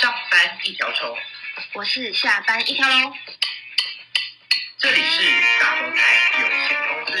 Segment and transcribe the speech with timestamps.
[0.00, 1.14] 上班一条虫，
[1.74, 3.12] 我是下班一条龙。
[4.78, 5.20] 这里是
[5.60, 6.00] 大菠菜
[6.40, 7.12] 有限公司。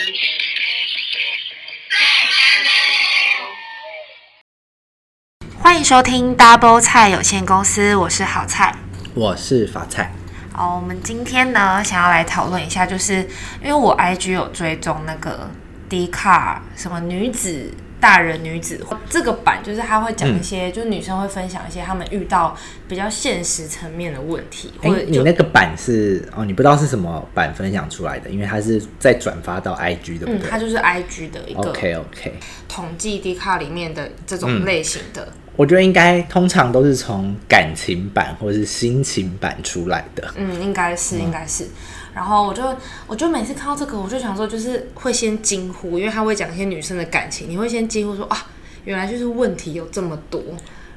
[5.58, 8.74] 欢迎收听 Double 菜有限公司，我是好菜，
[9.14, 10.10] 我是法菜。
[10.54, 13.28] 好，我们今天呢，想要来讨论一下，就是
[13.62, 15.50] 因为我 IG 有追踪那个
[15.90, 17.74] Dcard 什么女子。
[18.00, 22.56] 大人女子这个版就是他会讲一些，嗯、就是女生会分享一些他们遇到
[22.88, 24.72] 比较现实层面的问题。
[24.82, 32.34] 或者、欸、你那个版是哦，你不知道是什么版分享出来的，因为它是在转发到 IG 的，嗯，它就是 IG 的一个 OK OK
[32.66, 35.22] 统计 Dcard 里面的这种类型的。
[35.26, 40.32] 嗯、我觉得应该通常都是从感情版或者是心情版出来的。
[40.36, 41.66] 嗯，应该是，应该是。
[42.14, 48.46] 然后我就，我就每次看到这个，我就想说，就是会先惊呼，因为他会讲一些女生的感情，你会先惊呼说啊，
[48.84, 50.42] 原来就是问题有这么多，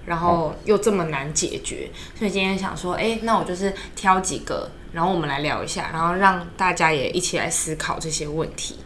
[0.06, 8.78] 然后又这么难解决，所以今天想说，哎，那我就是挑几个，然后我们来聊一下，然后让大家也一起来思考这些问题。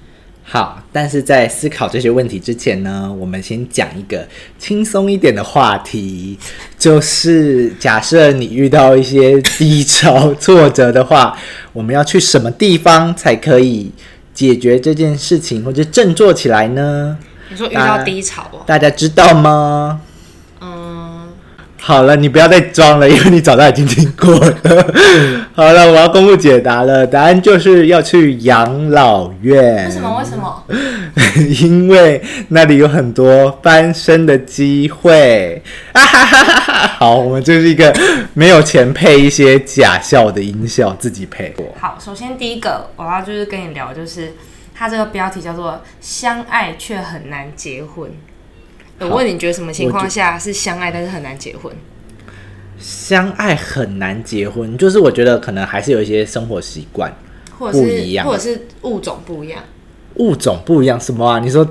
[0.50, 4.26] 好，但是在思考这些问题之前呢，我们先讲一个
[4.58, 6.40] 轻松一点的话题，
[6.80, 11.38] 就是假设你遇到一些低潮挫折的话，
[11.74, 13.92] 我们要去什么地方才可以
[14.34, 17.18] 解决这件事情，或者振作起来呢？
[17.50, 20.00] 你说遇到低潮哦，大家知道吗？
[21.88, 24.94] 好了，你不要再装了，因为你早就已经听过了。
[25.54, 29.86] 好了，我要公布解答了，答案就是要去养老院。
[29.86, 30.18] 为什么？
[30.20, 30.64] 为什么？
[31.62, 35.64] 因为那里有很多翻身的机会。
[35.94, 36.88] 啊哈哈哈哈！
[37.00, 37.96] 好，我们就是一个
[38.34, 41.56] 没有钱配一些假笑的音效，自己配。
[41.80, 44.34] 好，首先第一个我要就是跟你聊，就是
[44.76, 48.12] 它这个标题叫做“相爱却很难结婚”。
[49.00, 51.72] 我问你，你觉得什么情况下是相爱但是很难结婚？
[52.80, 57.12] 相爱很难结婚，就是我觉得可能还是有一些生活习惯
[57.58, 59.64] 不一样，或者是物种不一样。
[60.16, 61.40] 物种不一样什么啊？
[61.40, 61.68] 你说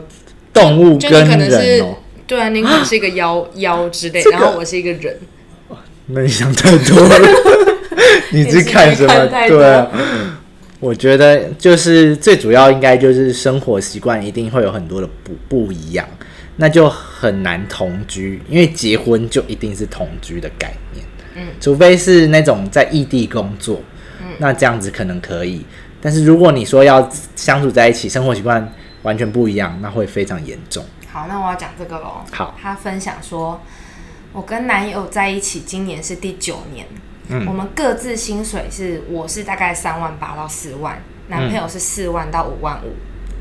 [0.53, 1.97] 动物跟人哦？
[2.27, 5.17] 对啊，你可能是一个妖妖之类，然后我是一个人。
[6.07, 7.19] 那你想太多了，
[8.31, 9.27] 你是看什么？
[9.49, 9.89] 对啊，
[10.79, 16.07] 我觉得就是最主要应该就是生活习惯一定会有很多的不不一样。
[16.57, 21.05] 那就很难同居，因为结婚就一定是同居的概念。
[21.35, 23.81] 嗯，除非是那种在异地工作，
[24.21, 25.65] 嗯，那这样子可能可以。
[26.01, 28.73] 但是如果你说要相处在一起，生活习惯
[29.03, 30.83] 完全不一样，那会非常严重。
[31.13, 32.25] 好，那我要讲这个喽。
[32.33, 33.61] 好，他分享说，
[34.33, 36.87] 我跟男友在一起今年是第九年，
[37.29, 42.95] 嗯，我们各自薪水是，我是大概三万八到四万，男朋友是四万到五万五。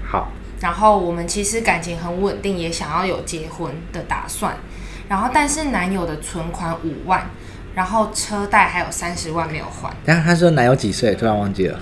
[0.06, 0.32] 好。
[0.66, 4.58] 然后我们其实感情很稳定，也想要有结婚的打算。
[5.08, 7.30] 然后，但是男友的存款五万，
[7.76, 9.94] 然后车贷还有三十万没有还。
[10.06, 11.14] 然后他说男友几岁？
[11.14, 11.80] 突然忘记了，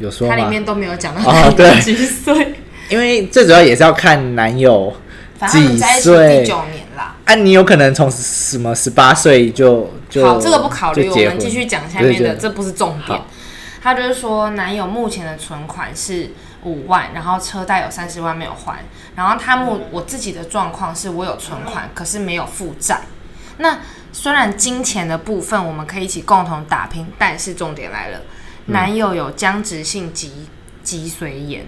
[0.00, 0.36] 有说吗？
[0.36, 2.44] 他里面都没有讲到男友几岁。
[2.44, 2.46] 哦、
[2.90, 4.94] 因为最主要也是要看男友
[5.48, 6.40] 几岁。
[6.42, 7.16] 第九年啦。
[7.24, 13.18] 啊，你有可能从什么十八岁就就好，这个不考虑，我们继续讲下面的，这不是重点。
[13.82, 16.32] 他就是说，男友目前的存款是
[16.64, 18.84] 五万，然后车贷有三十万没有还，
[19.16, 23.00] 然后他目我自己的状况是我有存款，可是没有负债。
[23.56, 23.78] 那
[24.12, 28.20] 虽然金钱的部分我们可以一起共同打拼，但是重点来了，
[28.66, 30.48] 男友有僵直性脊
[30.82, 31.66] 脊髓炎，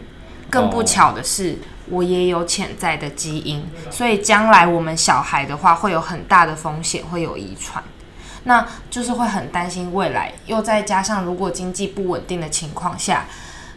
[0.51, 1.59] 更不巧的是
[1.89, 7.83] 我也有潜在的基因，所以将来我们小孩的话会有很大的风险，会有遗传。
[8.45, 13.27] 那就是会很担心未来，又再加上如果经济不稳定的情况下，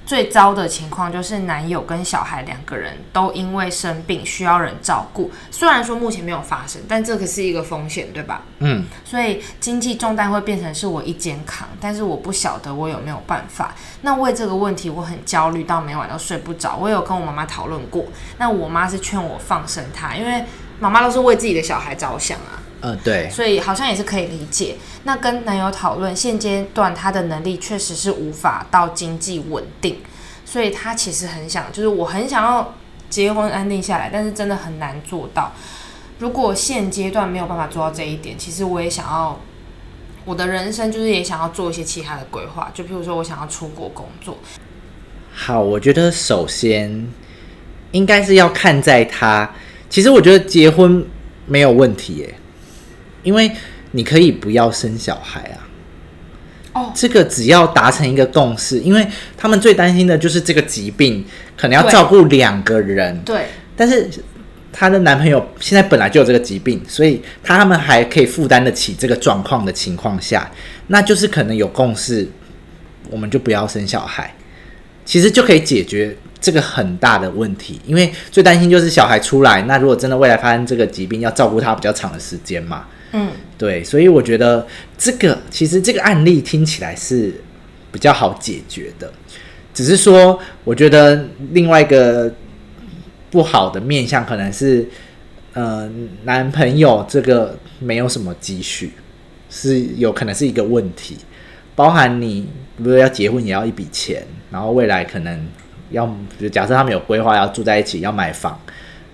[0.05, 5.31] 最糟的情况就是男友跟小孩两个人都因为生病需要人照顾。
[5.49, 8.43] 虽然说目前没有发生，但这可是一个风险，对吧？
[8.59, 8.85] 嗯。
[9.03, 13.73] 所以经济重担会变成是我一肩扛，但是我不晓得我有没有办法。
[14.01, 16.75] 那为这个问题我很焦虑，到每晚都睡不着。
[16.75, 18.05] 我有跟我妈妈讨论过，
[18.37, 20.45] 那我妈是劝我放生他，因为
[20.79, 22.61] 妈妈都是为自己的小孩着想啊。
[22.85, 24.75] 嗯，对，所以好像也是可以理解。
[25.05, 29.97] 那跟男友讨论，现阶段他的能力确实是无法到经济稳定，
[30.45, 32.75] 所以他其实很想，就是我很想要
[33.09, 35.51] 结婚安定下来，但是真的很难做到。
[36.19, 39.39] 如果现阶段没有办法做到这一点，其实我也想要，
[40.23, 44.37] 我的人生就是也想要做一些其他的规划，就譬如说我想要出国工作。
[45.33, 47.07] 好，我觉得首先
[47.93, 49.49] 应该是要看在他，
[49.89, 51.03] 其实我觉得结婚
[51.47, 52.35] 没有问题耶。
[53.25, 53.51] 因为
[53.91, 55.57] 你可以不要生小孩啊，
[56.73, 56.91] 哦，oh.
[56.95, 59.05] 这个只要达成一个共识，因为
[59.35, 61.25] 他们最担心的就是这个疾病
[61.57, 64.09] 可能要照顾两个人，对，但是
[64.71, 70.51] 她的男朋友现在本来就有这个疾病，所以他们还可以负担得起这个状况的情况下，
[70.87, 72.27] 那就是可能有共识，
[73.09, 74.35] 我们就不要生小孩，
[75.05, 77.79] 其实就可以解决这个很大的问题。
[77.87, 82.85] 因为最担心就是小孩出来，那如果真的未来发生这个疾病，要照顾他比较长的时间嘛。
[83.11, 84.65] 嗯，对，所以我觉得
[84.97, 87.33] 这个其实这个案例听起来是
[87.91, 89.11] 比较好解决的，
[89.73, 92.33] 只是说我觉得另外一个
[93.31, 94.85] 不好的面向可能是，
[95.53, 95.89] 呃，
[96.23, 98.91] 男朋友这个没有什么积蓄，
[99.49, 101.17] 是有可能是一个问题，
[101.73, 105.47] 包含你如果要结婚也要一笔钱，然后未来可能
[105.91, 106.13] 要
[106.51, 108.59] 假设他们有规划要住在一起要买房。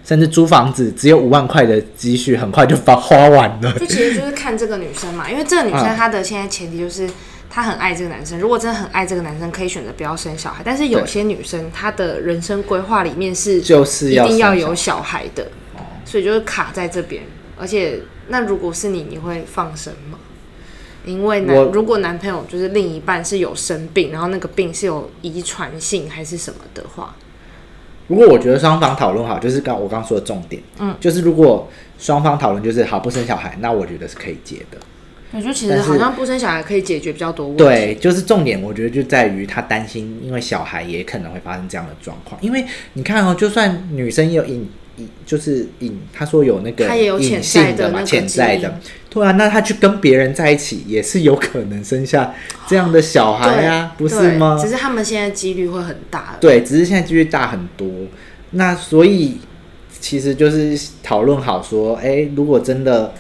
[0.04, 3.72] 甚至租房子只有五万块的积蓄，很快就把花完了。
[3.80, 7.10] 就其实就是看这个女生嘛，因为这个女生她的现在前提就是
[7.50, 8.40] 她很爱这个男生。
[8.40, 10.62] 如果真的很爱这个男生，可以选择不要生小孩。
[10.66, 15.48] 但是有些女生她的人生规划里面是就是一定要有小孩的，
[16.04, 17.24] 所以就是卡在这边。
[17.58, 20.18] 而且那如果是你，你会放生吗？
[21.06, 27.16] 因为男如果男朋友就是另一半是有生病，然后那个病是有遗传性还是什么的话。
[28.12, 34.78] 如果我觉得双方讨论好，就是刚我刚说的重点，嗯，就是如果双方讨论就是好不生小孩，那我觉得是可以结的。
[35.32, 37.64] 我觉得其实好像不生小孩可以解决比较多问题。
[37.64, 42.38] 对，就是重点，我觉得就在于他担心，因为小孩也可能会发生这样的状况。
[42.44, 44.70] 因为你看哦，就算女生也有隐隐，
[45.26, 48.80] 就是隐，他说有那个隐性的嘛，潜在的。
[49.10, 52.34] 对啊，那他去跟别人在一起，也是有可能生下
[52.68, 54.58] 这样的小孩啊，不是吗？
[54.62, 56.38] 只是他们现在几率会很大。
[56.40, 57.88] 对，只是现在几率大很多。
[58.52, 59.38] 那所以
[60.00, 63.14] 其实就是讨论好说，哎、欸，如果真的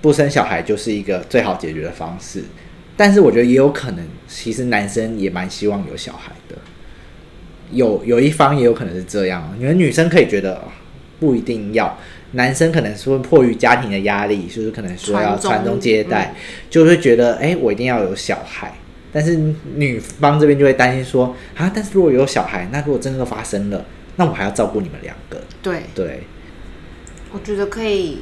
[0.00, 2.44] 不生小孩，就是一个最好解决的方式。
[2.96, 6.56] 但是我觉得也有可能，其实男生也蛮希望有小孩的。
[7.70, 10.62] 有有一方也有可能是这样，因为女生可以觉得
[11.18, 11.98] 不一定要。
[12.32, 16.36] 男生可能是会迫于家庭的压力，就是可能说要传宗接代，嗯、
[16.68, 18.74] 就会觉得哎、欸，我一定要有小孩。
[19.10, 19.34] 但是
[19.76, 23.82] 女方这边就会担心说啊，但是如果有小孩，那如果真的发生了，
[24.16, 25.40] 那我还要照顾你们两个。
[25.62, 26.24] 对对，
[27.32, 28.18] 我觉得可以，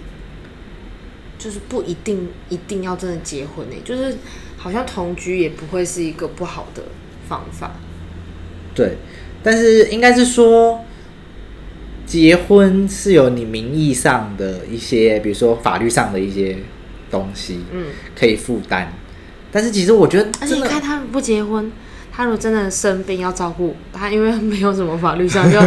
[1.37, 4.17] 就是不一定一定要真的结婚呢、欸，就是
[4.57, 6.85] 好像同居也不会是一个不好的
[7.29, 7.73] 方法。
[8.73, 8.99] 对，
[9.43, 10.85] 但是应该是说。
[12.07, 16.57] 结婚是有你名义上的一些，比如说法律上的一些
[17.11, 18.93] 东西，嗯，可以负担。
[19.51, 21.73] 但是其实我觉得，而且你看他不结婚，
[22.13, 25.61] 他如果真的生病要照顾他，因为没有什么法律上就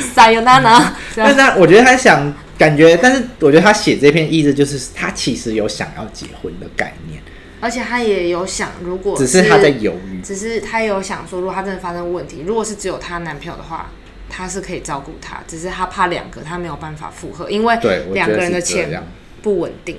[0.00, 0.94] 撒由那拉。
[1.16, 7.22] 但是我觉得他想感觉，但是我觉得他写这篇意思就是他其实有想要结婚的概念，
[7.58, 13.90] 而且他也有想，如果只是他在犹豫，只是他有想说，如果他真的发生问题，如果是只有他男朋友的话。
[14.36, 17.74] 他是可以照顾他，只是他怕两个他没有办法负荷，因为
[18.12, 19.02] 两个人的钱
[19.40, 19.96] 不稳定，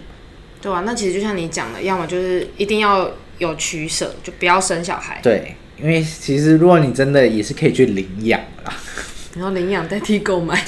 [0.62, 0.84] 对吧、啊？
[0.86, 5.20] 那其实就像你讲的，要么就是一定要有取舍，就不要生小孩。
[5.24, 8.72] 对，因为其实如果你真的也是可以去领养啦，
[9.34, 10.64] 然后领养代替购买，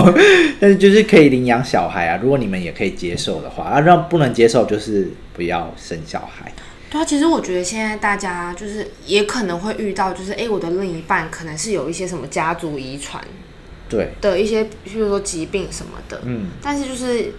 [0.60, 2.20] 但是就是可以领养小孩啊。
[2.22, 6.52] 如果你们也可以接受的话，啊，让不能接受就是不要生小孩。
[6.88, 13.22] 对啊，其实我觉得现在大家就是也可能会遇到，就是哎，我的另一半可能是有一些什么家族遗传，
[13.88, 17.32] 对的一些，譬如说疾病什么的，嗯，但是就是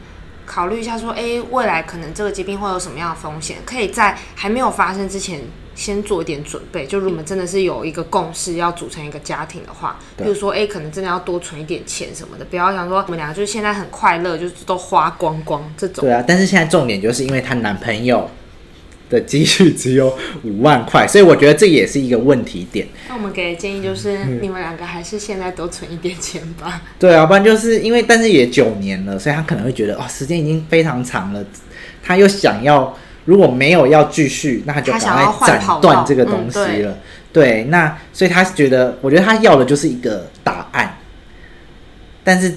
[0.45, 5.41] 考虑一下说，哎，未来可能这个疾病会有什么样的风险，可以在还没有发生之前
[5.75, 6.85] 先做一点准备。
[6.85, 16.03] 就如果我们真的是有一个共识要组成一个家庭的话，比如说哎，可能真的要多存一点钱什么的，不要想说我们两个就是现在很快乐，就是都花光光这种。
[16.03, 18.29] 对啊，但是现在重点就是因为她男朋友。
[19.09, 22.87] 的积蓄只有五万块，所以我觉得这也是一个问题点。
[23.07, 26.81] 那我们给的建议就是，你们两个还是现在多存一点钱吧。
[26.99, 31.45] 对啊，不然就是因为，但是也九年了，所以他可能会觉得，哦，时间已经非常长了，
[32.03, 36.91] 他又想要，如果没有要继续，那他就赶快斩断这个东西了。
[36.91, 36.97] 嗯、
[37.31, 40.97] 对，对，那所以他觉得，我觉得他要的就是一个答案，
[42.23, 42.53] 但是。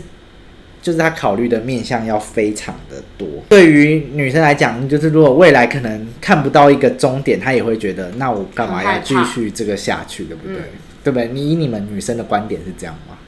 [0.83, 3.29] 就是他考虑的面向要非常的多。
[3.51, 10.57] 对于女生来讲，就是如果未来可能看不到一个终点，她也会觉得，那我干嘛要继续这个下去，对不对？
[10.57, 10.63] 嗯、
[11.05, 11.29] 对不对？
[11.29, 13.19] 你以你们女生的观点是这样吗？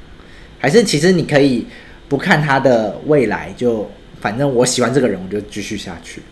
[0.59, 1.67] 还是其实你可以
[2.09, 3.91] 不看他的未来，就
[4.21, 6.23] 反正我喜欢这个人，我就继续下去。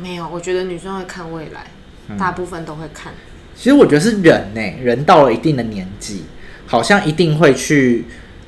[0.00, 1.66] 没有，我觉得女生会看未来，
[2.08, 3.12] 嗯、大部分都会看。
[3.54, 6.24] 其实我觉得是人呢、欸，人到了一定的年纪，
[6.66, 8.04] 好像一定会去。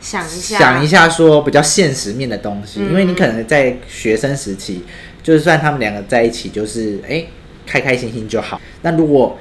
[0.07, 4.85] 想一下，想一下，说比较现实面的东西，嗯、因为你可能在学生时期，
[5.21, 7.29] 就算他们两个在一起，就是哎、欸，
[7.67, 8.61] 开开心心就好。
[8.83, 9.37] 那如果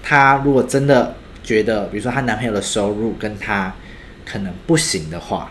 [0.00, 3.74] 她如果真的觉得，比如说她男朋友的收入跟她
[4.24, 5.50] 可能不行的话，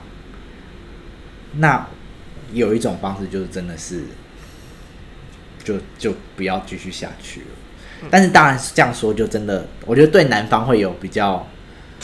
[1.57, 1.85] 那
[2.53, 4.03] 有一种方式就是真的是，
[5.65, 7.47] 就就不要继续下去了。
[8.03, 11.45] 嗯、但是当然是这样说，就真的，我觉得对男方会有比较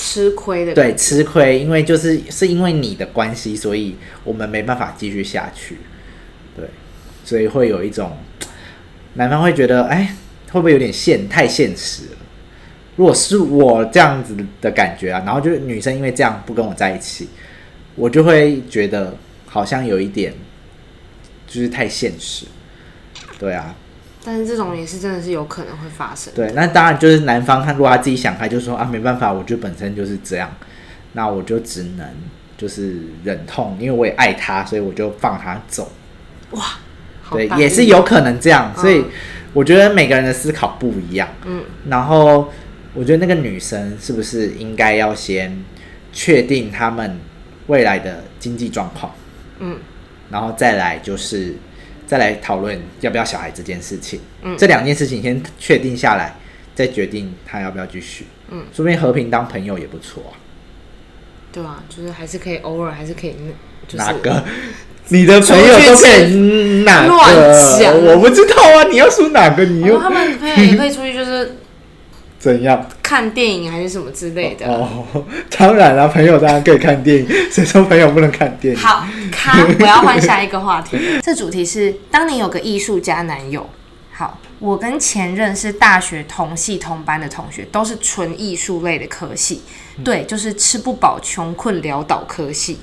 [0.01, 5.77] 吃亏的，对，吃亏，因为就是是因为你的关系，所以我们没办法继续下去。
[6.55, 6.65] 对，
[7.25, 8.17] 所以会有一种
[9.15, 10.15] 男方会觉得，哎，
[10.51, 12.17] 会不会有点现太现实了？
[12.95, 17.27] 如果是我这样子的感觉啊，然后就是女生因为这样不跟我在一起，
[17.95, 20.33] 我就会觉得好像有一点
[21.45, 22.45] 就是太现实。
[23.37, 23.75] 对啊，
[24.31, 26.31] 但是这种也是真的是有可能会发生。
[26.35, 30.55] 对，那当然就是男方他如果他自己想开，就说啊没办法，我就本身就是这样，
[31.13, 32.07] 那我就只能
[32.55, 35.91] 就是忍痛，因为我也爱他，所以我就放他走。
[36.51, 36.63] 哇，
[37.31, 39.03] 对，也是有可能这样，所以
[39.51, 41.27] 我觉得每个人的思考不一样。
[41.47, 42.53] 嗯，然后
[42.93, 45.65] 我觉得那个女生是不是应该要先
[46.13, 47.19] 确定他们
[47.65, 49.11] 未来的经济状况？
[49.57, 49.79] 嗯，
[50.29, 51.55] 然后再来就是。
[52.09, 56.35] 再来讨论要不要小孩这件事情，嗯，这两件事情先确定下来，
[56.73, 60.33] 再决定他要不要继续，嗯，说不定和平当朋友也不错啊。
[61.53, 63.35] 对啊，就是还是可以偶尔还是可以，
[63.87, 64.43] 就是、哪个？
[65.09, 66.35] 你的朋友都可以
[66.83, 67.09] 哪个？
[67.09, 68.83] 乱讲，我不知道啊！
[68.89, 69.63] 你要说哪个？
[69.65, 71.57] 你又他们朋友也可以出去，就是。
[72.39, 74.65] 怎样看电影还是什么之类的？
[74.65, 75.05] 哦，
[75.55, 77.27] 当然了，朋友当然可以看电影。
[77.51, 78.79] 谁说朋友不能看电影？
[78.79, 80.97] 好，看，我要换下一个话题。
[81.21, 83.69] 这主题是：当你有个艺术家男友。
[84.11, 89.61] 好，我跟前任是大学同系同班的同学，都是纯艺术类的科系。
[90.03, 92.79] 对，就是吃不饱、穷困潦倒科系。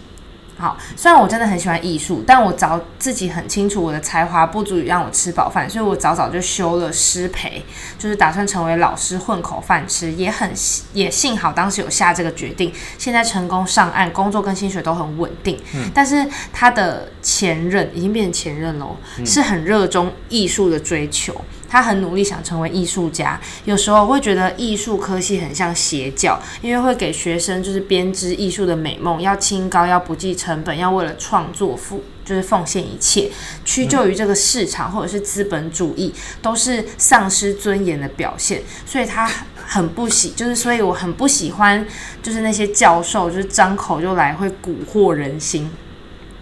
[0.59, 7.63] 好，虽然我真的很喜欢艺术，但我早自己很清楚我的才华不足以让我吃饱饭，所以我早早就修了师培，
[7.99, 10.51] 就是打算成为老师混口饭吃，也很
[10.95, 15.61] 也幸好当时有下这个决定，现在成功上岸，工作跟薪水都很稳定。
[15.75, 18.87] 嗯，但是他的前任已经变成前任了，
[19.27, 21.39] 是很热衷艺术的追求。
[21.69, 33.31] 他很努力想成为艺术家，有时候会觉得艺术科系很像邪教，因为会给学生就是编织艺术的美梦，要清高，要不计成本，要为了创作付就是奉献一切，
[33.65, 38.63] 屈就于这个市场或者是资本主义，都是丧失尊严的表现。
[38.85, 41.87] 所以他很不喜，就是所以我很不喜欢，
[42.23, 45.71] 就是那些教授就是张口就来会蛊惑人心。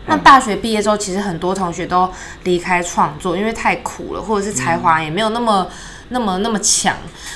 [0.07, 2.11] 那大学毕业之后，其实很多同学都
[2.43, 5.67] 离开创作，因为太苦了，或者是才华也没有那么、
[6.11, 6.95] 那么、那么强。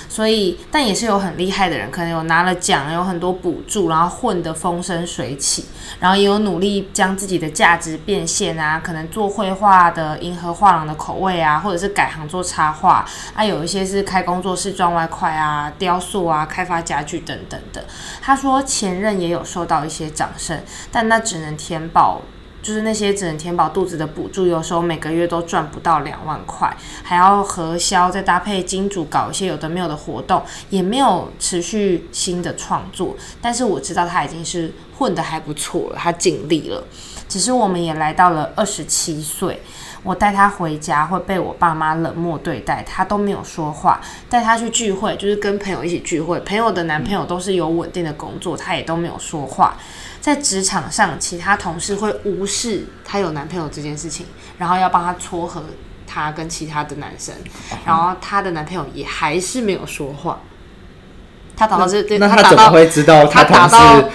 [0.09, 5.65] 所以，但也是有很厉害的人，可能有拿了奖，有很多补助，然后混得风生水起，
[6.01, 17.85] 然后也有努力将自己的价值变现啊，可能做绘画的迎合画廊的口味啊，或者是改行做插画啊，有一些是开工作室赚外快啊，雕塑啊，开发家具等等的。
[18.21, 20.61] 他说前任也有受到一些掌声，
[20.91, 22.21] 但那只能填饱。
[22.63, 33.17] 就是那些只能填饱肚子的补助，有时候每个月都赚不到两万块，还要核销，再搭配金主搞一些有的没有的活动，也没有持续新的创作。
[33.41, 36.85] 但是我知道他已经是混得还不错了，他尽力了。
[37.29, 39.61] 只是我们也来到了二十七岁，
[40.03, 44.01] 我带他回家会被我爸妈冷漠对待，他都没有说话。
[44.31, 49.77] 带他去聚会，就是跟朋友一起聚会，朋友的男朋友都是有稳定的工作，他也都没有说话。
[50.29, 54.27] 在职场上，其他同事会无视她有男朋友这件事情，
[54.59, 55.65] 然后要帮她撮合
[56.07, 57.35] 她跟其他的男生，
[57.87, 60.41] 然后她的男朋友也还是没有说话。
[61.57, 64.07] 他打到这，那他怎么会知道她同事？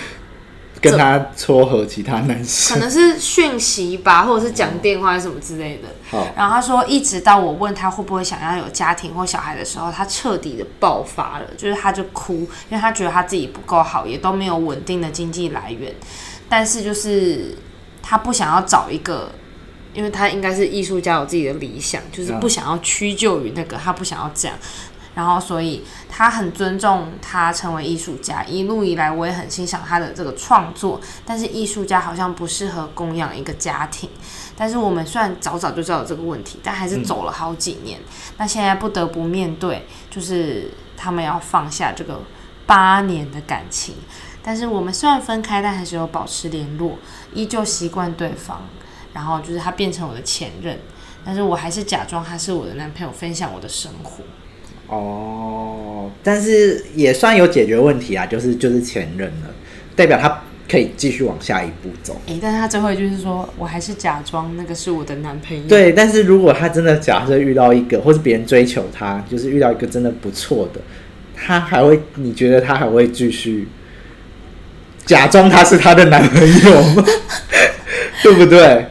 [0.84, 5.88] 跟他撮合其他男生，可能是讯息吧，或者是讲电话什么之类的。
[6.12, 12.34] 好，然后他说，一直到我问他会不会想要有家庭或小孩的时候，他彻底的爆发了，就是他就哭，
[12.70, 15.94] 因为他觉得他自己不够好，也都没有稳定的经济来源。
[16.50, 17.58] 但是就是
[18.02, 19.32] 他不想要找一个，
[19.94, 24.58] 因为他应该是艺术家，有自己的理想，就是不想要屈就于那个，他不想要这样。
[25.16, 28.44] 然后，所以他很尊重他成为艺术家。
[28.46, 31.00] 一路以来，我也很欣赏他的这个创作。
[31.26, 34.10] 但是，艺术家好像不适合供养一个家庭。
[34.58, 38.00] 但是，我们虽然早早就知道这个问题，但还是走了好几年。
[38.38, 42.22] 那现在不得不面对，就是他们要放下这个
[42.66, 43.96] 八年的感情。
[44.42, 46.98] 但是，我们虽然分开，但还是有保持联络，
[47.34, 48.64] 依旧习惯对方。
[49.14, 50.80] 然后，就是他变成我的前任，
[51.24, 54.24] 但是我还是假装他是我的男朋友，分享我的生活。
[54.94, 59.50] 哦，但是也算有解决问题啊，就是就是前任了，
[59.96, 62.20] 代表他可以继续往下一步走。
[62.28, 65.64] 诶、欸，但是他最后就是说我还是假装那个是我的男朋友。
[65.68, 70.82] 对，但是如果他真的假设遇到一个，或是别人追求他，就是遇到一个真的不错的，
[71.36, 72.00] 他还会？
[72.16, 73.68] 你觉得他还会继续
[75.06, 77.06] 假装他是他的男朋友吗？
[78.24, 78.86] 对不对？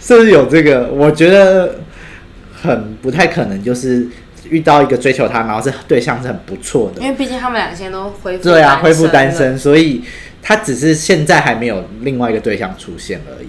[0.00, 0.88] 是不是有这个？
[0.88, 1.78] 我觉得
[2.52, 4.08] 很不太可能，就是
[4.52, 7.00] 遇到一个追求他，然后是对象是很不错的。
[7.02, 10.02] 因为毕竟他们两个现在都恢复对啊，恢复单身，所以
[10.40, 13.48] 他只是现在还没有另外一个对象出现而已。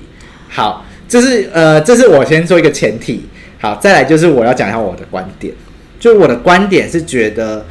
[0.49, 3.25] 好，这是呃，这是我先做一个前提。
[3.59, 5.53] 好，再来就是我要讲一下我的观点。
[5.99, 7.65] 就我的观点是觉得，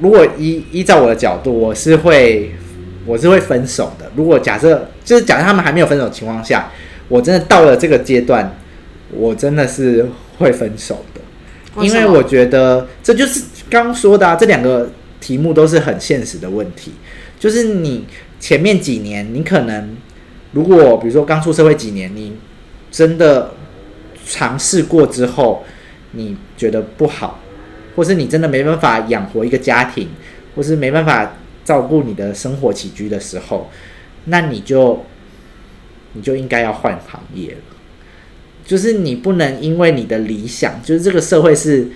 [0.00, 2.52] 如果依依照我的角度，我是会
[3.06, 4.10] 我是会分手的。
[4.14, 6.68] 如果假设就是假设他们还没有分手的情况下。
[7.10, 8.54] 我真的到了这个阶段，
[9.10, 10.08] 我真的是
[10.38, 11.09] 会分手的，
[11.78, 16.92] 因为我觉得这就是刚说的，这两个题目都是很现实的问题。
[17.38, 18.06] 就是你
[18.38, 19.96] 前面几年，你可能
[20.52, 22.36] 如果比如说刚出社会几年，你
[22.90, 23.52] 真的
[24.26, 25.64] 尝试过之后，
[26.12, 27.40] 你觉得不好，
[27.96, 30.08] 或是你真的没办法养活一个家庭，
[30.56, 33.70] 或是没办法照顾你的生活起居的时候，
[34.24, 35.04] 那你就。
[36.12, 37.58] 你就应该要换行业了，
[38.64, 41.88] 就是你不能因为你的理想，就是这个社会是，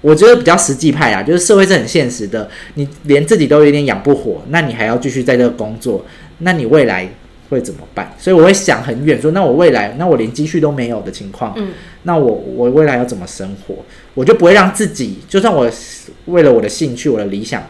[0.00, 6.04] 我觉得比较实际派啊，就是社会是很现实的，你连自己都有点养不活，那你还要继续在这个工作，
[6.38, 7.08] 那你未来
[7.50, 8.14] 会怎么办？
[8.18, 11.72] 所以我会想很远，说那我未来，那我连积蓄都没有的情况，嗯，
[12.04, 13.76] 那我我未来要怎么生活？
[14.14, 15.70] 我就不会让自己，就算我
[16.26, 17.62] 为了我的兴趣、我的理想。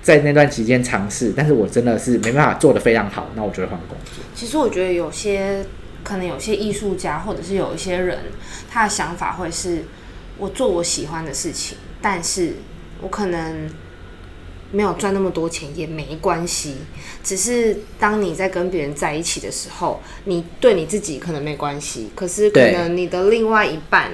[0.00, 4.24] 在那段期间尝试，但是我真的是没办法做得非常好，那我就会换工作。
[4.34, 5.62] 其实我觉得有些
[6.04, 8.18] 可能有些艺术家，或者是有一些人，
[8.70, 9.84] 他的想法会是：
[10.36, 12.54] 我做我喜欢的事情，但是
[13.00, 13.70] 我可能
[14.70, 16.76] 没有赚那么多钱也没关系。
[17.22, 24.12] 只是当你在跟别人在一起的时候，你对你自己可能没关系，可是可能你的另外一半，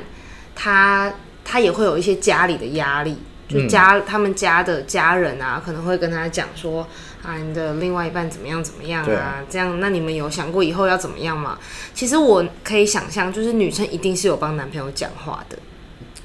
[0.54, 1.14] 他
[1.44, 3.18] 他也会有一些家里的压力。
[3.46, 6.88] 就家、嗯、他们家的家人啊，可能会跟他讲说
[7.24, 9.12] 啊，你的另外一半怎么样怎么样啊？
[9.12, 11.58] 啊这样，那你们有想过以后要怎么样吗？
[11.94, 15.56] 其实我可以想象，就是女生一定是有帮男朋友讲话的。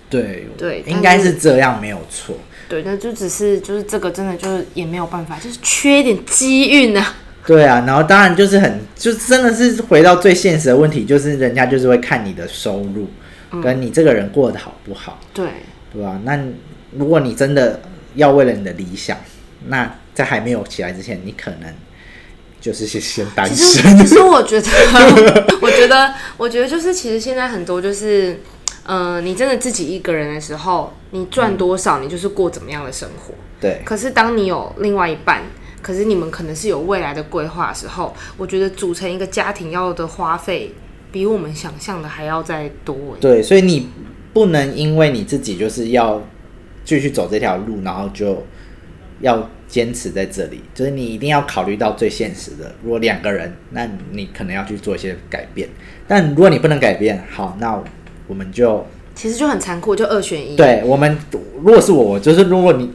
[0.09, 2.35] 对对，应该是这样，没有错。
[2.67, 7.15] 对，那就只是就是这个真的就是也没有办法，就是缺一点机运啊。
[7.45, 13.07] 对啊，然后当然就是很，就真的是回到最现实的问题，就是人家就是会看你的收入，
[13.51, 15.19] 嗯、跟你这个人过得好不好。
[15.33, 15.47] 对，
[15.93, 16.21] 对吧、啊？
[16.23, 16.39] 那。
[16.91, 17.79] 如果你真的
[18.15, 19.15] 要为了你的理想，
[19.67, 21.73] 那在还没有起来之前，你可能
[22.61, 23.97] 就是先先单身。
[23.99, 24.67] 其实，我觉得，
[25.61, 28.41] 我觉得，我觉得就是，其实现在很多就是，
[28.85, 33.33] 嗯、呃，你真的自己一个人的时候，你赚多少，你就是过怎么样的生活。
[33.59, 33.81] 对。
[33.85, 35.43] 可是当你有另外一半，
[35.81, 40.73] 可是你们可能是有未来的规划的时候，我觉得组成一个家庭要的花费，
[41.11, 42.95] 比我们想象的还要再多。
[43.19, 43.89] 对，所以你
[44.33, 46.21] 不能因为你自己就是要。
[46.85, 48.43] 继续走这条路，然后就
[49.19, 52.73] 要坚持在这里，就是你一定要考虑到最现实的。
[52.83, 55.67] 如果两个人，那你可能要去做一些改变。
[56.07, 57.81] 但如果你不能改变，好，那
[58.27, 60.55] 我们就其实就很残酷，就二选一。
[60.55, 61.17] 对，我们
[61.57, 62.91] 如果是我，就是如果你，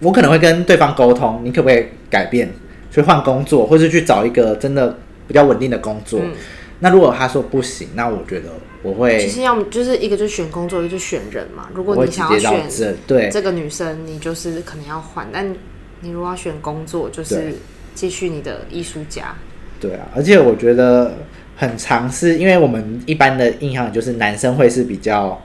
[0.00, 2.50] 我可能会跟对方沟通，你可不可以改变，
[2.90, 6.20] 去换工作，或是去找一个真的比较稳定的工作。
[6.22, 6.32] 嗯
[6.80, 8.50] 那如果他说不行，那我觉得
[8.82, 9.18] 我会。
[9.18, 11.68] 其实要么就是一个就选工作，一个就选人嘛。
[11.74, 15.28] 如果你想要选这对这个女生，你就是可能要换。
[15.32, 15.54] 但
[16.00, 17.54] 你如果要选工作，就是
[17.94, 19.34] 继续你的艺术家。
[19.80, 21.18] 对啊，而且我觉得
[21.56, 25.42] 很尝试，因为我们一般的印象就是男生会是比较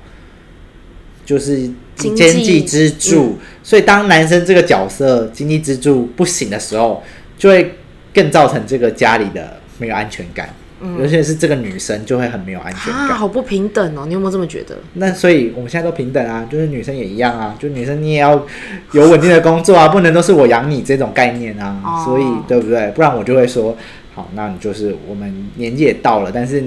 [1.26, 7.04] 就是经济支柱，嗯，所以当男生这个角色经济支柱不行的时候，
[7.38, 7.76] 就会
[8.14, 10.54] 更造成这个家里的没有安全感。
[11.00, 14.06] 尤其是这个女生就会很没有安全感，啊，好不平等哦！
[14.06, 14.78] 你有没有这么觉得？
[14.94, 18.46] 那所以我们现在都平等啊，就是女生也一样啊，就女生你也要
[18.92, 21.82] 有稳定的工作啊，不能都是我养你这种概念啊。
[21.84, 22.92] 哦、所以对不对？
[22.92, 23.78] 不然我就会说，
[24.14, 26.62] 好，那你就是我们年纪也到了，但是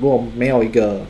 [0.00, 1.02] 如果没有一个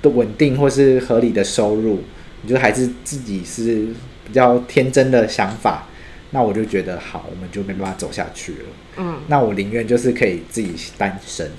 [0.00, 2.00] 的稳定或是合理的收入，
[2.42, 3.88] 你就还是自己是
[4.26, 5.86] 比较天真的想法，
[6.30, 8.58] 那我就觉得好，我们就没办法走下去了。
[8.96, 11.50] 嗯，那我宁愿就是可以自己单身。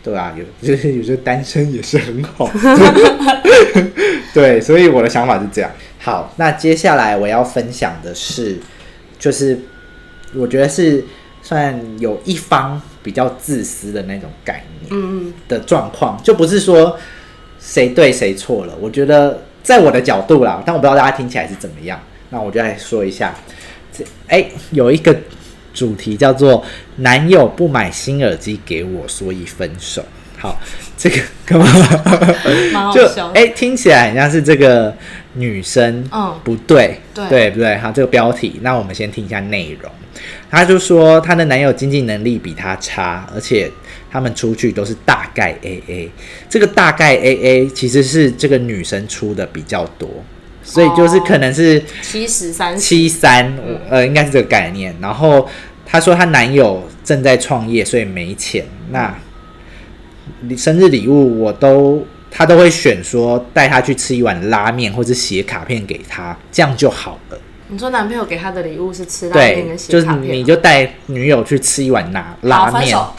[0.00, 2.50] 对啊，有 就是有时候单身也是很好。
[4.32, 5.70] 对，所以我的想法是这样。
[5.98, 8.56] 好，那接下来我要分享的是，
[9.18, 9.58] 就是
[10.34, 11.04] 我觉得是
[11.42, 16.96] 算有一方比较自私的那种概念，嗯的状况，就不是说
[17.58, 18.74] 谁对谁错了。
[18.80, 22.00] 我觉得在我的角度啦，但我不知道大家听起来是怎么样。
[22.30, 23.34] 那我就来说一下，
[23.92, 25.14] 这哎有一个。
[25.78, 26.64] 主题叫做
[26.98, 30.04] “男友不买新耳机给我，所以分手”。
[30.36, 30.60] 好，
[30.96, 32.92] 这个 干嘛？
[32.92, 34.92] 就哎、欸，听起来很像是这个
[35.34, 37.76] 女生，嗯，不对，对对不对？
[37.78, 39.90] 好，这个标题，那我们先听一下内容。
[40.50, 43.70] 她就说她的男友经济能力比她差，而且
[44.10, 46.08] 他们出去都是大概 AA。
[46.48, 50.08] 这个大概 AA 其实是这个女生出的比较多，
[50.62, 53.58] 所以就是可能是七十三七三，
[53.90, 54.94] 呃，应该是这个概念。
[55.00, 55.48] 然后
[55.88, 58.64] 她说她男友正在创业，所以没钱。
[58.90, 59.12] 那
[60.56, 62.06] 生日礼物我都。
[62.30, 67.38] 他都会选说带他去吃一碗拉面，或者写卡片给他，这样就好了。
[67.68, 70.22] 你说男朋友给她的礼物是吃拉面跟写卡片？
[70.22, 72.94] 就是你就带女友去吃一碗拉拉面。
[72.94, 73.16] 好，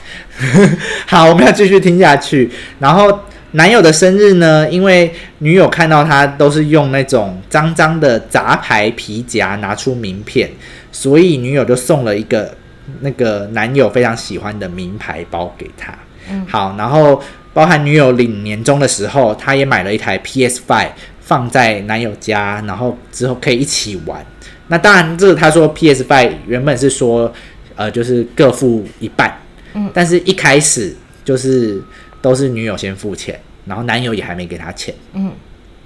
[1.08, 2.52] 好，我们要继续听下去。
[2.78, 3.22] 然后
[3.54, 10.52] 男友的生日呢，因为女友看到他都是用那种脏脏的杂牌皮夹拿出名片，
[10.92, 12.56] 所以女友就送了一个
[13.02, 15.94] 那个男友非常喜欢的名牌包给他。
[16.30, 17.22] 嗯，好，然后。
[17.52, 24.24] 包含女友领年终的时候，他也买了一台 PS Five 放在男友家，然后之后可以一起玩。
[24.68, 27.34] 那当然，这个他说 PS Five 原本是说，
[27.76, 29.36] 呃，就是各付一半，
[29.74, 31.82] 嗯，但是一开始就是
[32.22, 35.32] 都是女友先付钱，然后男友也还没给他钱，嗯，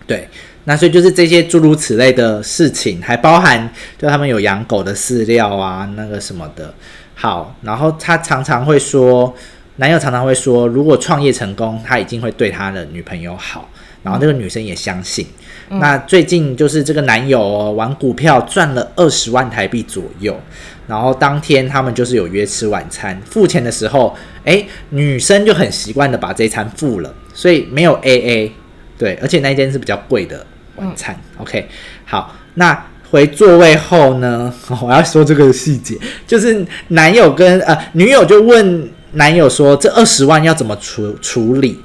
[0.06, 0.28] 对。
[0.66, 6.74] 那所以就是这些诸如此类的事情，还包含就他们有养狗的饲料啊，那个什么的。
[7.16, 9.34] 好，然后他常常会说。
[9.78, 13.68] 男友常常会说，如果创业成功，他一定会对他的女朋友好，
[14.04, 15.26] 然后那个女生也相信。
[15.72, 20.40] 嗯、那最近就是这个男友、哦、玩股票赚了二十万台币左右，
[20.86, 28.52] 然后当天他们就是有约吃晚餐，付钱的时候，诶，女生就很习惯的把这一餐付了，所以没有 AA，
[28.96, 31.16] 对，而且那一间是比较贵的晚餐。
[31.16, 31.70] 嗯、OK，
[32.06, 38.90] 好，那回座位后呢， 我要说这个细节，就是男友跟呃女友就问。
[39.16, 41.80] 男友说：“这二十万要怎么处处理？”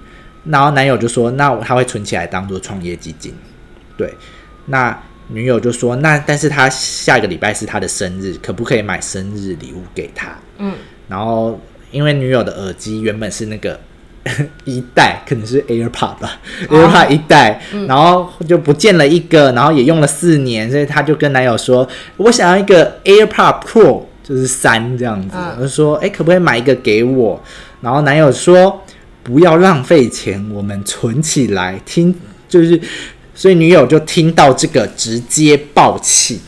[0.49, 3.35] 然后男友就说：“那他会存起来当做创业基金。”
[3.99, 4.11] 对，
[4.65, 10.73] 那女友就说：“那但是他下一个礼拜是他的生日，可不可以买生日礼物给他？”嗯，
[11.07, 13.79] 然后因为女友的耳机原本是那个
[14.65, 27.43] 一代，可能是 AirPod 吧，AirPod 一代，哦，然后就不见了一个，然后也用了四年，所以他就跟男友说：“我想要一个 AirPod Pro。”就是三这样子，我就、嗯、说，哎、欸，可不可以买一个给我？
[27.81, 28.85] 然后男友说，
[29.23, 31.81] 不要浪费钱，我们存起来。
[31.87, 32.15] 听，
[32.47, 32.79] 就是，
[33.35, 36.43] 所以女友就听到这个直接爆气，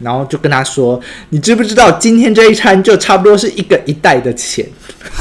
[0.00, 4.66] 然后就跟他说，你知不知道今天这一餐就差不多是一个一袋的钱？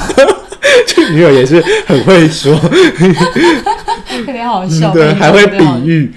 [0.88, 2.56] 这女友也是很会说，
[4.26, 6.12] 特别好笑，对，还会比喻。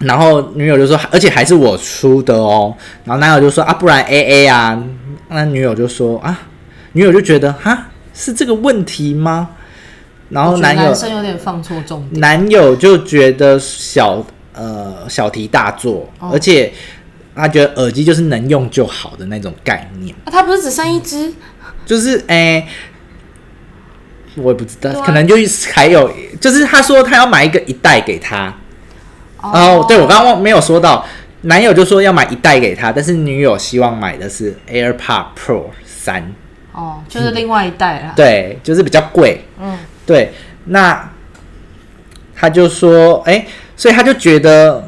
[0.00, 2.74] 然后女友就说，而且还是我出的哦。
[3.04, 4.82] 然后男友就说啊，不然 A A 啊。
[5.28, 6.40] 那女友就说啊，
[6.92, 9.50] 女友就觉得哈，是这个问题吗？
[10.30, 12.20] 然后男友男生有点放错重点。
[12.20, 16.72] 男友就觉得小呃小题大做，哦、而且
[17.34, 20.14] 他觉得耳机就是能用就好的那种概念。
[20.24, 21.32] 啊、他不是只剩一只？
[21.84, 22.66] 就是哎，
[24.36, 28.54] 我也不知道，啊、可能就是还有，就是他说他要买一个一代给他。
[29.42, 31.02] 哦，oh, 对，我刚刚没有说到，
[31.42, 36.34] 男友就说要买一代给他，但是女友希望买的是 AirPod Pro 三，
[36.72, 38.12] 哦，oh, 就是另外一代啦。
[38.14, 39.46] 对，就是比较贵。
[39.58, 40.34] 嗯，对，
[40.66, 41.10] 那
[42.34, 44.86] 他就说，哎，所以他就觉得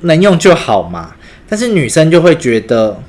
[0.00, 1.14] 能用就好嘛，
[1.48, 3.00] 但是女生就会觉得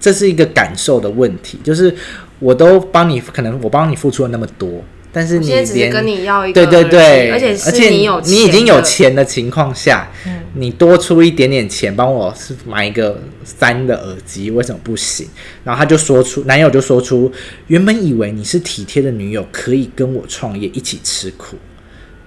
[0.00, 1.94] 这是一个感受的问题，就是
[2.38, 4.82] 我都帮你，可能我帮你付出了那么多。
[5.10, 15.26] 但是你连跟你要一个对对对，而且而且你有你已经有钱的情况下，嗯、你多出一点点钱帮我是买一个三的耳机，为什么不行？
[15.64, 17.32] 然后他就说出，男友就说出，
[17.68, 21.56] 原本以为你是体贴的女友，可以跟我创业一起吃苦。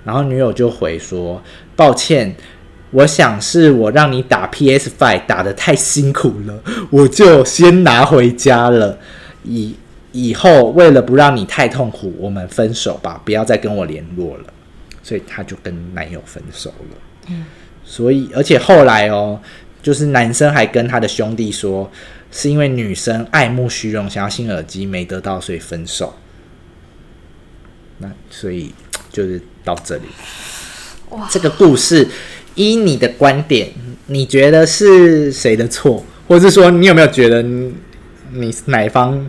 [0.03, 1.41] 然后女友就回说，
[1.75, 2.35] 抱歉，
[2.89, 8.97] 我想是我让你打 PS Five 打的太辛苦了，我就先拿回家了。
[9.43, 9.75] 以
[10.11, 14.45] 以后为了不让你太痛苦，我们分手吧，不要再跟我联络了。
[15.03, 16.97] 所以他就跟男友分手了。
[17.29, 17.45] 嗯，
[17.83, 19.39] 所以而且后来哦，
[19.81, 21.89] 就是男生还跟他的兄弟说，
[22.31, 26.13] 是因为女生爱慕虚荣，想要新耳机没得到，所以分手。
[27.97, 28.71] 那所以
[29.11, 30.03] 就是到这里。
[31.09, 32.07] 哇，这个故事
[32.53, 33.69] 依你的观点，
[34.05, 36.05] 你觉得是谁的错？
[36.27, 37.73] 或者是说，你有没有觉得你，
[38.33, 39.27] 你哪一方？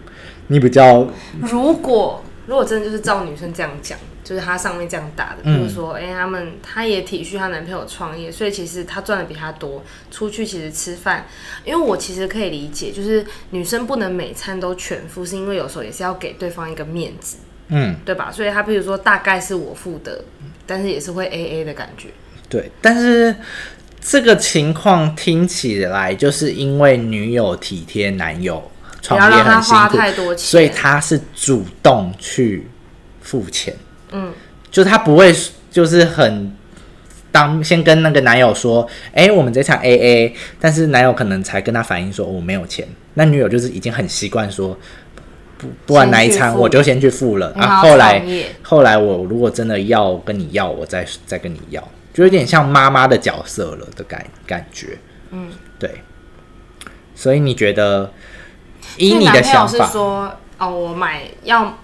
[0.48, 1.07] 你比较，
[1.40, 11.26] 如果如果真的就是照女生这样讲，就是她上面这样打的，嗯、就是说，哎、欸，他们她也体恤她男朋友创业，所以其实她赚的比他多，出去其实吃饭，
[11.64, 18.31] 因为我其实可以理解，就是女生不能每餐都全付，是因为有时候也是要给对方一个面子，嗯，对吧？
[18.33, 20.24] 所以她比如说大概是我付的，
[20.66, 22.09] 但是也是会 A A 的感觉，
[22.48, 23.35] 对，但是
[24.00, 28.70] 这个情况听起来就是因为女友体贴男友，
[29.18, 32.66] 创业很辛苦，所以他是主动去
[33.20, 33.75] 付钱。
[34.12, 34.33] 嗯，
[34.70, 35.35] 就他不会
[35.70, 36.55] 就是很
[37.31, 44.79] 当先跟那个男友说，哎、欸，我们这场 AA，但是男友可能才跟他反映说我没有钱，那女友就是已经很习惯说。
[45.59, 47.53] 不，不管哪一餐，我就先去付了。
[47.53, 48.20] 啊，后来
[48.62, 51.81] 后来我如果真的要跟你要，我再再跟你要，
[52.12, 54.98] 就有点像妈妈的角色了的感感觉。
[55.31, 55.88] 嗯，对。
[57.14, 58.11] 所以你觉得，
[58.96, 61.78] 以你的想法，是说哦，我买要，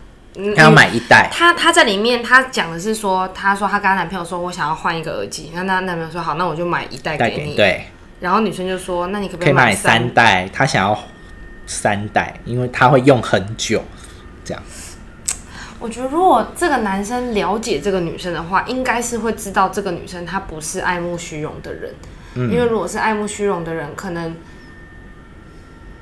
[0.57, 1.31] 他要买一袋。
[1.33, 5.51] 他他在里面，他讲的是说，他说他跟他男朋友说，我想要换一个耳机。
[5.55, 7.55] 那他男朋友说好，那我就买一袋给你。
[7.55, 7.87] 对。
[8.21, 10.49] 然后女生就说，那你可不可以买三袋？
[10.53, 10.99] 他想要。
[11.71, 13.85] 三代，因为他会用很久，
[14.42, 14.62] 这样。
[15.79, 21.94] 我觉得如果这个男生了解这个女生的话，应该是会知道这个女生她不是爱慕虚荣的人。
[22.37, 22.51] 嗯。
[22.51, 24.35] 因为如果是爱慕虚荣的人，可能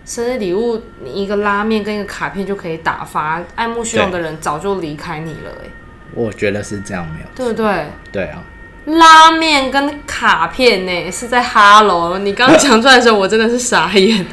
[0.07, 3.43] 生日礼物你一个拉面跟一个卡片就可以打发。
[3.57, 5.71] 爱慕虚荣的人早就离开你了，欸，
[6.15, 7.87] 我觉得是这样，没有对不对？
[8.13, 8.43] 对啊。
[8.87, 12.19] 拉面跟卡片呢，是在哈喽。
[12.19, 14.25] 你刚刚讲出来的时候，我真的是傻眼。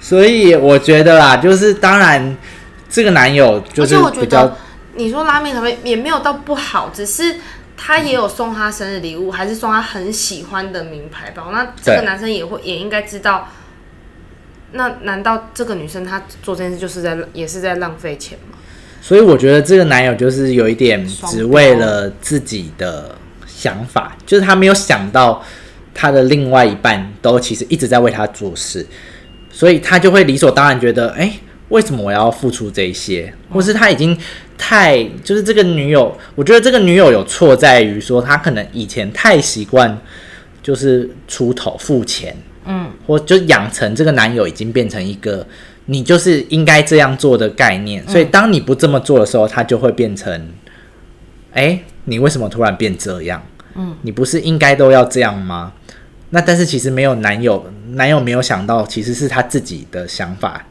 [0.00, 2.36] 所以我觉得啦，就是当然，
[2.90, 4.52] 这个男友就是比较，
[4.96, 7.36] 你说拉面可能也没有到不好，只是
[7.76, 11.52] 他也有送他生日礼物，还是送他很喜欢的名牌包。
[11.52, 13.48] 那这个男生也会也应该知道，
[14.76, 18.58] 那难道这个女生她做这件事就是在也是在浪费钱吗？
[19.00, 23.14] 所以我觉得这个男友就是有一点只为了自己的
[23.46, 25.42] 想法，就是他没有想到
[25.94, 28.86] 他的另外一半都其实一直在为他做事。
[29.50, 31.32] 所以他就会理所当然觉得，哎、
[31.70, 33.32] 为什么我要付出这些？
[33.48, 34.14] 或是他已经
[34.58, 39.98] 太就是这个女友，我觉得这个女友有错在于说，她可能以前太习惯
[40.62, 42.36] 就是出头付钱，
[42.66, 45.46] 嗯，或就养成这个男友已经变成一个
[45.86, 48.06] 你就是应该这样做的概念。
[48.08, 50.32] 所以当你不这么做的时候，他就会变成，
[51.52, 53.42] 哎、欸，你为什么突然变这样？
[53.74, 55.72] 嗯，你不是应该都要这样吗？
[56.30, 60.66] 那但是其实没有男友，男友没有想到，其实是他自己的想法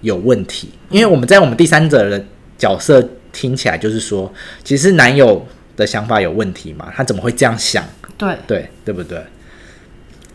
[0.00, 0.70] 有问题。
[0.90, 2.24] 因为我们在我们第三者的
[2.56, 4.32] 角色听起来就是说，
[4.64, 6.92] 其实男友的想法有问题嘛？
[6.96, 7.84] 他怎么会这样想？
[8.16, 9.22] 对对对不对？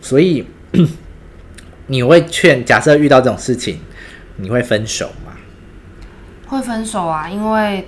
[0.03, 0.45] 所以
[1.87, 3.79] 你会劝，假设遇到这种事情，
[4.35, 5.31] 你会分手吗？
[6.47, 7.87] 会分手啊，因为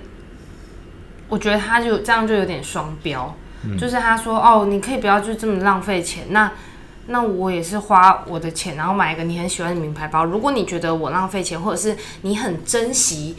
[1.28, 3.36] 我觉得他就这样就有点双标。
[3.80, 6.26] 就是他说哦，你可以不要就这么浪费钱。
[6.30, 6.52] 那
[7.08, 10.24] 那我也是花我的钱，然后买一个你很喜欢的名牌包。
[10.24, 13.36] 如果你觉得我浪费钱，或者是你很珍惜，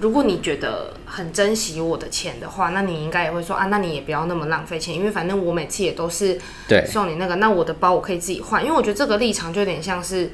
[0.00, 6.38] 如果你觉得很珍惜我的钱的话，那你应该也会说啊，那你也不要那么浪费钱，因为反正我每次也都是
[6.86, 7.36] 送你那个。
[7.36, 10.32] 那我的包我可以自己换，因为我觉得这个立场就有点像是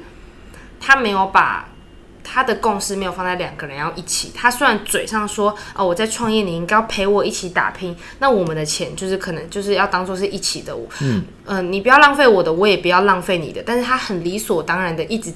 [0.79, 1.69] 他没有把。
[2.27, 4.31] 他的共识没有放在两个人要一起。
[4.33, 7.95] 他虽然嘴上说哦，我在创业，你应该要陪我一起打拼。
[8.17, 10.75] 那我们的钱就是可能就是要当做是一起的。
[11.01, 13.61] 嗯，呃，你不要浪费我的，我也不要浪费你的。
[13.63, 15.31] 但是他很理所当然的一直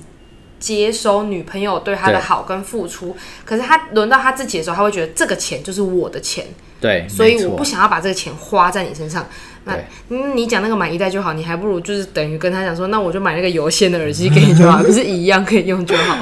[0.59, 3.15] 接收女朋友对他的好跟付出。
[3.45, 6.45] 可是他轮到他自己的时候，他会觉得这个钱就是我的钱。
[6.81, 9.27] 对，所以我不想要把这个钱花在你身上。
[9.65, 9.75] 那
[10.07, 16.17] 你讲那个买一代就好，你还不如就是等于跟他讲说，那我就买那个有线的耳机给你就好， 不是一样可以用就好。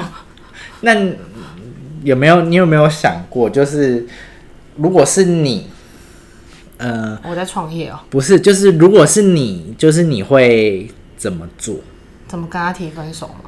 [0.80, 0.94] 那
[2.02, 4.06] 有没有你有没有想过，就是
[4.76, 5.68] 如果是你，
[6.78, 11.76] 呃，我在创业哦，不是，就是如果是你，就是你会怎么做？
[12.26, 13.47] 怎么跟他提分手吗？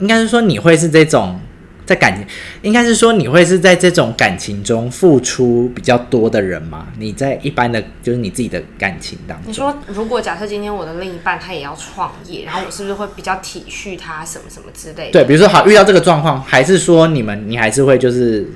[0.00, 1.38] 应该是说你会是这种。
[1.86, 2.24] 在感情，
[2.62, 6.86] 应该是说你会是在这种感情中付出比较多的人吗？
[6.96, 15.10] 你在一般的，就是你自己的感情当中，你说如果假设今天我的另一半他也要创业，然后我是不是会比较体恤他什么什么之类的？
[15.10, 18.46] 对，比如说好遇到这个状况，还是说你们你还是会就是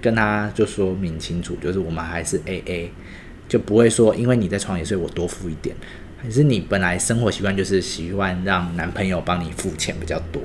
[0.00, 2.88] 跟他就说明清楚，就是我们还是 AA，
[3.46, 5.76] 就不会说因为你在创业，所以我多付一点，
[6.22, 10.40] 还是你本来生活习惯就是喜欢让男朋友帮你付钱比较多？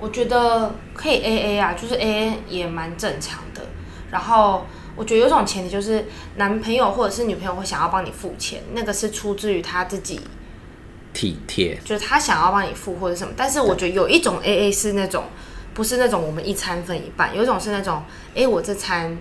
[0.00, 3.62] 我觉得可以 A A 啊，就是 A A 也蛮正常的。
[4.10, 10.20] 然后我觉得有种前提就是男朋友或者是女朋友会想要帮你付钱，那个是出自于他自己
[11.12, 13.32] 体贴，就是他想要帮你付或者什么。
[13.36, 15.24] 但是我觉得有一种 A A 是那种
[15.74, 18.02] 不是那种我们一餐分一半，有一种是那种
[18.34, 19.16] 哎我这餐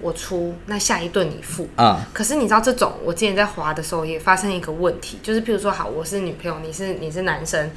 [0.00, 2.06] 我出，那下一顿你付啊。
[2.12, 7.70] 可是你知道这种，我之前在滑的时候也发生一个问题，就是譬如说好，我是女朋友，你是你是男生。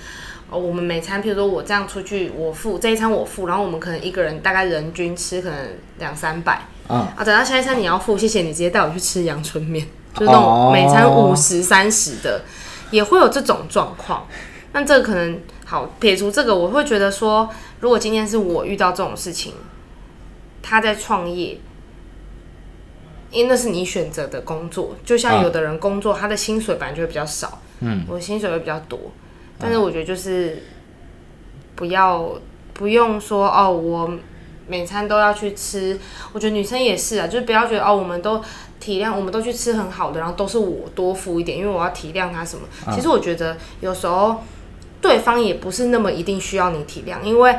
[0.50, 5.58] 哦我们每餐，譬如说我这样出去，我付这一餐我付，然后我们可能一个人大概人均吃可能
[5.98, 12.44] 两三百，啊，啊，等到下一餐你要付，谢谢你直接带我去吃阳春面，就是那种每餐五十三十的，
[12.92, 14.28] 也会有这种状况。
[14.74, 19.54] 那这个可能好撇除这个，我会觉得说，如果今天是我遇到这种事情，
[20.62, 21.58] 他在创业，
[23.34, 29.00] 因为那是你选择的工作，就像有的人工作，他的薪水本来就会比较少，嗯，我的薪水会比较多，
[29.60, 30.64] 但是我觉得就是
[31.76, 32.40] 不要
[32.74, 34.14] 不用说哦，我
[34.68, 36.00] 每餐都要去吃，
[36.32, 38.42] 我觉得女生也是啊，就是不要觉得哦，我们都
[38.80, 42.64] 体谅，我们都去吃很好的，然后都是我多付一点，因为我要体谅他什么。
[42.94, 44.44] 其实我觉得有时候。
[45.04, 47.54] 对方也不是那么一定需要你体谅，因为，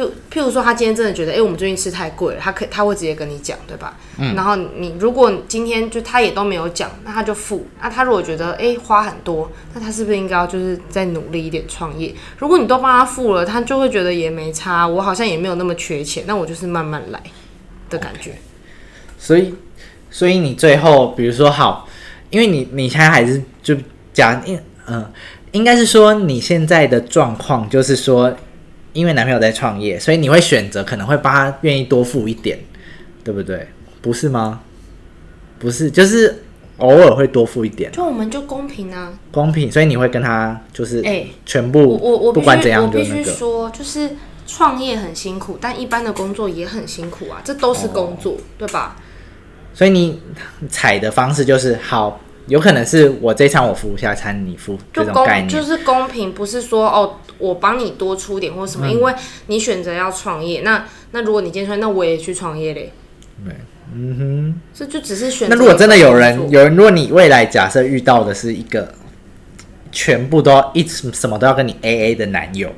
[0.00, 3.96] 譬譬如说，他今天真的觉得，哎、欸，我们最近吃太贵了，他可他会直接跟你讲，对吧？
[4.18, 4.34] 嗯。
[4.34, 7.66] 然后你如果今天就他也都没有讲，那他就付。
[7.82, 12.14] 那他如果觉得，哎、欸，花很多，那他是不是应该要就是再努力一点创业？
[12.38, 17.22] 如果你都帮他付了，他就会觉得也没差，我好像也没有那么缺钱，那我就是慢慢来
[17.88, 18.30] 的感觉。
[18.30, 18.34] Okay.
[19.18, 19.54] 所以，
[20.10, 21.88] 所以你最后，比如说好，
[22.30, 23.76] 因为你你现在还是就
[24.12, 24.58] 讲，嗯。
[24.86, 25.10] 呃
[25.52, 28.32] 应该是说你现在的状况就是说，
[28.92, 32.58] 因为男朋友在创业，所以你会选择可能会帮他愿意多付一点，
[33.22, 33.68] 对不对？
[34.02, 34.60] 不是吗？
[35.58, 36.42] 不是，就是
[36.78, 37.92] 偶尔会多付一点。
[37.92, 39.70] 就我们就公平啊，公平。
[39.70, 44.10] 所以你会跟他就是哎，全部我我不管怎样，我必须说，就是
[44.46, 48.96] 创业很辛苦，但一般的工作也很辛苦啊，这都是工作，哦、对吧？
[49.74, 50.20] 所以你
[50.68, 52.20] 踩的方式就是好。
[52.50, 55.48] 有可能是我这餐我付，下餐你付，这种概念。
[55.48, 59.14] 就是公平，不是说哦，我帮你多出点或什么，嗯、因为
[59.46, 62.92] 你选择要创业，那那如果你今天说，那我也去创业嘞，
[63.44, 63.54] 对，
[63.94, 65.54] 嗯哼，这就只是选择。
[65.54, 68.92] 那如果真的有人，有人，如果你未来假设遇到的是一个
[69.92, 72.68] 全部都要一直什么都要跟你 AA 的男友，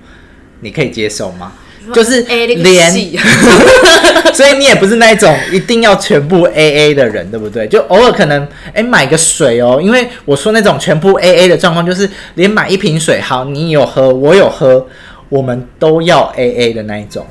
[0.60, 1.54] 你可以接受吗？
[1.92, 2.92] 就是连，
[4.32, 7.66] 所以你也不是那种一定要全部 A A 的人，对不对？
[7.66, 14.86] 就偶尔可能哎、欸、买个水哦，因为我说那种全部 A A 的状况，就是连买一瓶水，好，你有喝，我有喝，
[15.28, 17.26] 我们都要 A A 的那一种，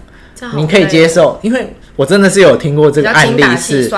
[0.55, 1.39] 你可以接受？
[1.41, 3.89] 因为我真的是有听过这个案例，是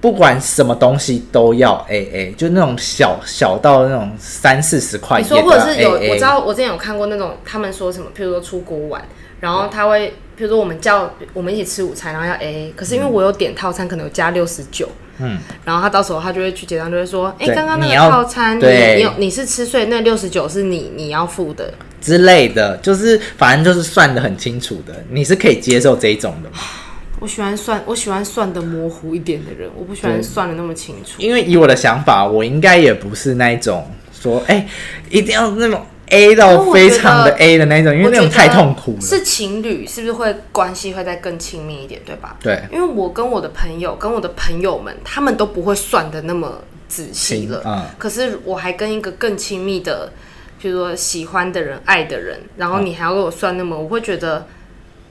[0.00, 9.02] 不管什么东西都要 A A，就那种小小到那种三四十块，你说或者是有我知道，我之前有看过那种他们说什么，譬如说出国玩。
[9.40, 26.56] 然后他会，比如说我们叫我们一起吃午餐，然后要 AA，可是因为我有点套餐，可能有加六十九，嗯，然后他到时候他就会去结账，就会说，哎，刚刚那个套餐，你你有你是吃碎，那六十九是你你要付的之类的，就是反正就是算的很清楚的，你是可以接受这一种的吗？
[27.20, 31.12] 我喜欢算，我喜欢算的模糊一点的人，我不喜欢算的那么清楚。
[31.18, 34.66] 因为以我的想法，我应该也不是那一种说，哎，
[35.10, 35.84] 一定要那种。
[36.10, 39.00] A 到非常的 A 的那种，因为那种太痛苦了。
[39.00, 42.36] 是情侣，是不是会关系会再更亲密一点，对吧？
[42.40, 42.62] 对。
[42.72, 47.60] 因为我跟我的朋友，跟我的朋友们，他们都不会算的那么仔细了。
[47.64, 47.82] 嗯。
[47.98, 50.12] 可是我还跟一个更亲密的，
[50.60, 54.46] 比如说喜欢的人、爱的人，然后你还要给我算那么，我会觉得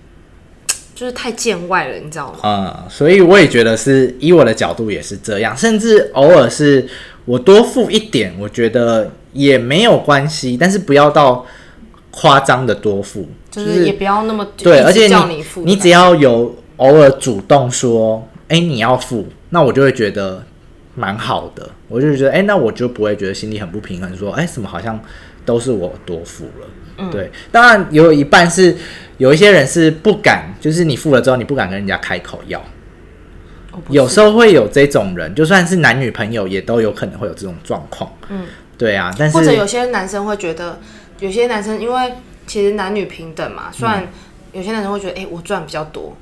[0.96, 2.40] 就是太见外了，你知道吗？
[2.42, 2.90] 嗯。
[2.90, 6.88] 所以我也觉得是，以我的角度也是这样，甚至偶尔是
[7.26, 9.12] 我多付一点，我觉得。
[9.36, 11.46] 也没有关系，但是不要到
[12.10, 20.42] 夸张的多付，就是也不要那么对，而且你你只要有偶尔主动说，哎，你要付，那我就会觉得
[20.96, 24.98] 蛮好的，我就觉得，哎，那我就不会觉得心里很不平衡，说，哎，什么好像
[25.44, 26.68] 都是我多付了，
[27.00, 28.74] 嗯，对，当然有一半是
[29.18, 32.64] 有一些人是不敢，就是你付了之后，你不敢跟人家开口要，
[33.90, 38.46] 有时候会有这种人，就算是男女朋友，也都有可能会有这种状况，嗯。
[38.78, 40.80] 对啊，但是或者有些男生会觉得，
[41.20, 42.14] 有些男生因为
[42.46, 44.08] 其实男女平等嘛，虽然
[44.52, 46.16] 有些男生会觉得，哎、欸，我赚比较多，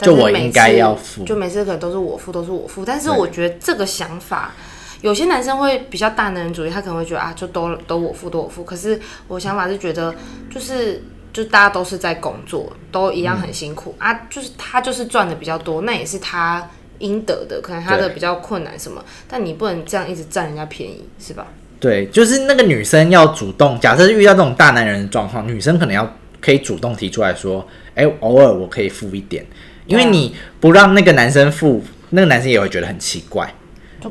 [0.00, 2.84] 就我应该要付，就每次可能都是我付，都是我付。
[2.84, 4.54] 但是我觉得这个想法，
[5.00, 8.64] 有些男生会比较大男人主义，他可能会觉得啊，就都都我付，都我付。
[8.64, 10.14] 可是我想法是觉得，
[10.50, 16.68] 就是就大家都是在工作，都一样很辛苦、嗯、啊，就是他就是赚的比较多，那也是他
[16.98, 21.46] 应得的，可能他的比较困难什么，但你不能这样一直占人家便宜，是吧？
[21.80, 23.78] 对，就是那个女生要主动。
[23.78, 29.44] 假设遇到这种大男人的状况，女生可能要可以主动提出来说：“哎，偶尔我可以付一点。”
[29.86, 33.54] 因为你不让那个男生付，那个男生也会觉得很奇怪，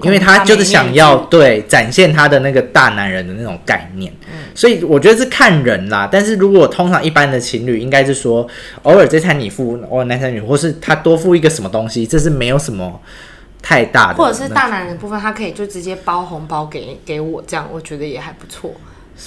[0.01, 4.11] 因为他就是想要对展现他的那个大男人的那种概念。
[4.31, 6.09] 嗯，所以我觉得是看人啦。
[6.11, 8.47] 但是如果通常一般的情侣，应该是说
[8.83, 12.99] 偶尔这餐你付，偶尔男生女，或是他多付一个什么东西，这是没有什么。
[13.61, 18.71] 太大的，或者是大男人的部分，他可以就直接包红包给给我，这样我觉得也还不错。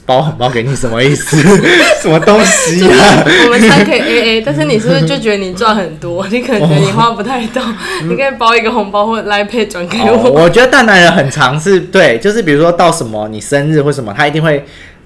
[0.06, 1.36] 包红包给你什么意思？
[2.00, 3.24] 什么东西啊？
[3.44, 6.24] 我们才可以 A A，但是你是不是就觉得你赚很多？
[6.28, 7.74] 你可能觉得你花不太到，哦、
[8.04, 10.12] 你可以包一个红包或 Line Pay 转给我。
[10.12, 14.64] 哦、我觉得大男人很常是对，就是比如说到什么你生日或什么，他一定会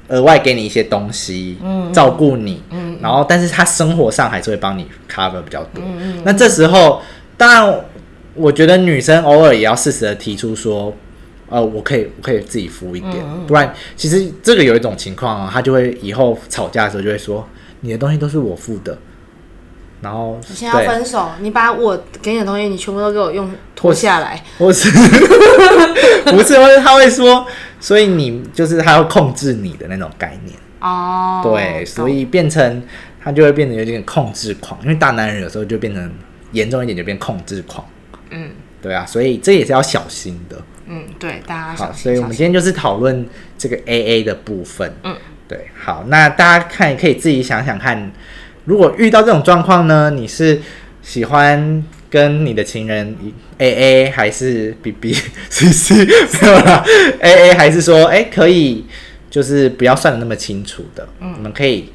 [0.09, 5.83] 额外给你一些东西，嗯，照顾你，嗯，然后但是他生活上还是会帮你 cover 比较多。
[5.83, 6.22] 嗯嗯。
[6.27, 7.01] 那这时候，
[7.39, 7.81] 当然，
[8.35, 10.95] 我觉得女生偶尔也要适时的提出说。
[11.47, 17.47] 呃，我可以，我可以自己付一点，嗯、不然其实这个有一种情况啊，他就会以后吵架的时候就会说，
[17.82, 18.97] 你的东西都是我付的，
[20.01, 24.89] 然后你现在要分手，你把我给你的东西，你全部都给我用脱下来，或是
[26.24, 27.47] 不是，或是他会说，
[27.78, 30.59] 所以你就是他要控制你的那种概念。
[30.80, 32.82] 哦，对，所以变成
[33.22, 36.11] 他就会变得有点控制狂，因为大男人有时候就变成
[36.53, 37.85] 严重一点就变控制狂，
[38.35, 38.51] 嗯，
[38.82, 40.61] 对啊，所以这也是要小心的。
[40.87, 43.26] 嗯，对，大家好，所以我们今天就是讨论
[43.57, 44.93] 这个 AA 的部分。
[45.05, 45.16] 嗯，
[45.49, 48.12] 对，好，那大家看，可以自己想想看，
[48.64, 50.61] 如果遇到这种状况呢，你是
[51.01, 53.16] 喜欢跟你的情人
[53.59, 55.14] AA 还是 BB
[55.49, 56.05] CC
[56.43, 56.85] 没有啦。
[57.22, 58.85] AA 还是说，哎、欸，可以，
[59.30, 61.91] 就是不要算的那么清楚的，嗯，我们可以。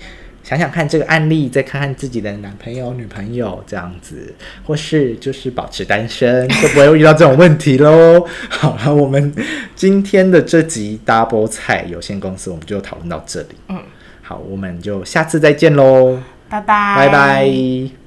[0.49, 4.33] 想想看这个案例，再看看自己的男朋友、女朋友这样子，
[4.63, 8.25] 或是就是保持单身，就不会遇到这种问题喽。
[8.49, 9.31] 好了，我们
[9.75, 13.49] 今天的这集 Double 菜有限公司，我们就讨论到这里。
[13.67, 13.79] 嗯，
[14.23, 16.19] 好，我们就下次再见喽，
[16.49, 17.98] 拜拜，拜拜。